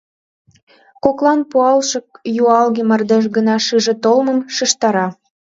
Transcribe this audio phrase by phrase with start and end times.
[1.03, 1.99] Коклан пуалше
[2.41, 5.07] юалге мардеж гына шыже толмым шижтара.